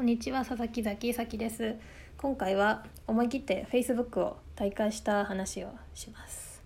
[0.00, 1.76] こんにちは佐々木崎咲です。
[2.16, 6.62] 今回は思い切って Facebook を大会した話をします。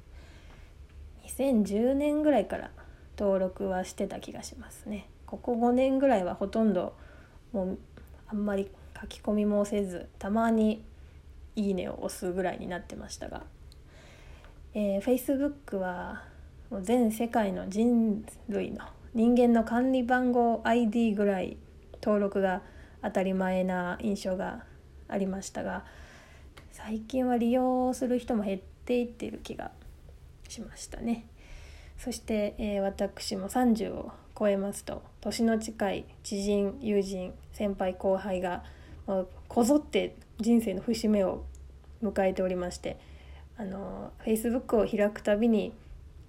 [1.26, 2.70] 2010年ぐらいから
[3.18, 5.08] 登録はしてた気がしますね。
[5.26, 6.94] ここ5年ぐらいはほとんど
[7.50, 7.78] もう
[8.28, 8.70] あんまり
[9.00, 10.84] 書き込みもせずたまに
[11.56, 13.42] いいねを押すぐらいになってましたが、
[14.74, 16.22] えー、Facebook は
[16.70, 21.56] もう全世界の人類の人間の管理番号 ID ぐらい
[22.00, 22.62] 登録が
[23.04, 24.64] 当たり前な印象が
[25.08, 25.84] ありましたが
[26.72, 29.70] 最近は利用する人も減っていっている気が
[30.48, 31.26] しましたね。
[31.98, 38.64] そして、えー、私も30を超えますと年の近い知人友人先輩後輩が
[39.06, 41.44] もうこぞって人生の節目を
[42.02, 42.98] 迎えておりまして
[43.56, 45.72] あの Facebook を開くたびに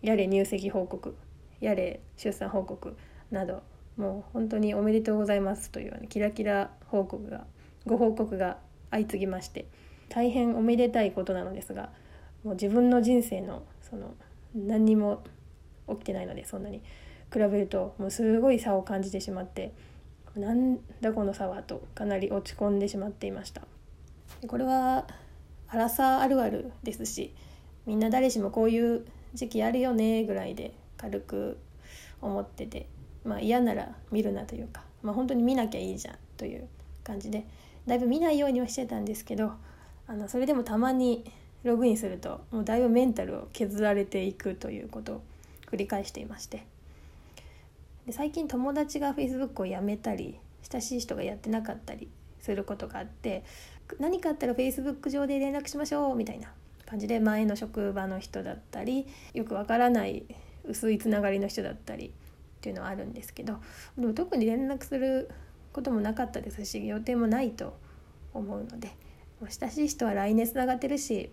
[0.03, 1.15] やれ入籍報告
[1.59, 2.95] やれ出産報告
[3.31, 3.63] など
[3.97, 7.45] もう本当におめでとうございますというキラキラ報告が
[7.85, 8.57] ご報告が
[8.91, 9.67] 相次ぎまして
[10.09, 11.89] 大変おめでたいことなのですが
[12.43, 14.15] もう自分の人生のその
[14.53, 15.23] 何にも
[15.89, 16.81] 起きてないのでそんなに
[17.31, 19.73] 比べるともうすごい差を感じてしまって
[20.35, 23.61] なんだこの差はとかなり落ち込んでしまっていました。
[24.47, 25.07] これは
[25.67, 27.33] アラサーあるあるですし
[27.85, 31.57] みんな誰しもこういう時期あるよねぐらいで軽く
[32.21, 32.87] 思ってて
[33.25, 36.67] まあ、嫌なら見るなというか、まあ、本当に見なきゃいいじゃんという
[37.03, 37.45] 感じで
[37.87, 39.51] だいぶ見ないようにはしてたんですけど
[40.07, 41.23] あのそれでもたまに
[41.63, 45.21] ログインするともうだいぶメンタルを削られていくということを
[45.71, 46.65] 繰り返していまして。
[48.05, 50.37] で最近友達が Facebook をやめたり
[50.71, 52.07] 親しい人がやってなかったり
[52.39, 53.43] することがあって
[53.99, 56.51] 何かあったら Facebook 上で連絡しましょうみたいな
[56.85, 60.23] 感じで前の職場の人だったりよくわからない
[60.65, 62.11] 薄いつながりの人だったり
[62.65, 63.59] っていうのはあるんですけど
[63.95, 65.29] でも特に連絡する
[65.71, 67.77] こともなかったですし予定もないと
[68.33, 68.89] 思うので
[69.47, 71.29] 親しい人は LINE でつながってるし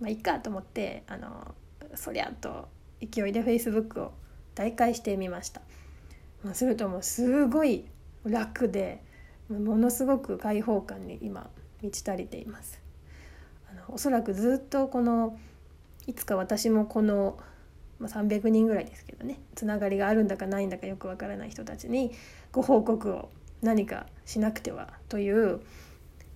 [0.00, 1.54] まあいいかと思ってあの
[1.94, 2.68] そりゃと
[3.00, 4.12] 勢いで Facebook を
[4.54, 5.62] 大会してみました。
[6.42, 7.86] まあ、するともうすごい
[8.24, 9.02] 楽で
[9.48, 11.48] ものすごく開放感に今
[11.82, 12.80] 満ち足りています。
[13.70, 15.38] あのおそらくずっとこの
[16.06, 17.38] いつか私もこの
[17.98, 22.12] まあ、300人ぐらいですけどねつながりがあるんだかないんだかよくわからない人たちに
[22.52, 23.30] ご報告を
[23.62, 25.60] 何かしなくてはという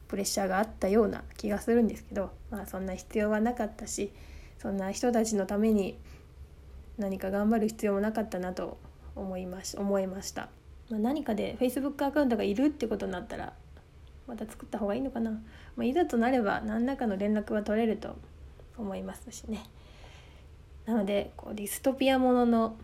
[0.09, 4.13] プレッシャーがあったような気がするんですけど、まあ、そんな必要はなかったし
[4.59, 5.99] そんな人たちのために
[6.99, 8.79] 何か頑張る必要もなかったなと
[9.15, 10.49] 思いまし思いました、
[10.91, 13.53] まあ、何かで Facebook アカウントがいるってことになったら
[14.27, 15.39] また作った方がいいのかな、ま
[15.79, 18.17] あ、いざとなれば何らかの連絡は取れると
[18.79, 19.65] 思いますしね。
[20.87, 22.77] なのでこうディストピアものの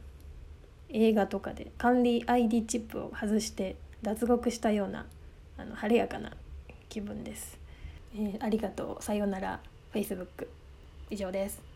[0.91, 5.07] 映画とかで管理 ID チップを外して脱獄したような
[5.59, 6.33] あの晴れやかな
[6.89, 7.59] 気分です、
[8.15, 9.03] えー、ありがとう。
[9.03, 9.61] さようなら。
[9.97, 10.47] Facebook
[11.09, 11.76] 以上です。